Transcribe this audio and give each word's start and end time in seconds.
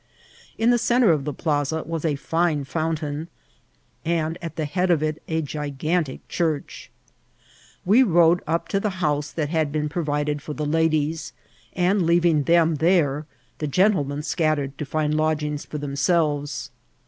In 0.57 0.71
the 0.71 0.79
centre 0.79 1.11
of 1.11 1.25
the 1.25 1.31
plaza 1.33 1.83
was 1.83 2.05
a 2.05 2.15
fine 2.15 2.63
fountain, 2.63 3.27
and 4.03 4.35
at 4.41 4.55
the 4.55 4.65
head 4.65 4.89
of 4.89 5.03
it 5.03 5.21
a 5.27 5.43
g^^antic 5.43 6.21
church. 6.27 6.89
We 7.85 8.01
rode 8.01 8.41
up 8.47 8.67
to 8.69 8.79
the 8.79 8.89
house 9.05 9.29
that 9.31 9.49
had 9.49 9.71
been 9.71 9.89
prc^ 9.89 10.03
vided 10.05 10.41
for 10.41 10.55
the 10.55 10.65
ladies, 10.65 11.33
and, 11.73 12.01
leaving 12.01 12.45
them 12.45 12.77
there, 12.77 13.27
the 13.59 13.67
gen 13.67 13.93
tlemen 13.93 14.23
scattered 14.25 14.75
to 14.79 14.85
find 14.87 15.13
lodgings 15.15 15.65
for 15.65 15.77
themselves. 15.77 16.71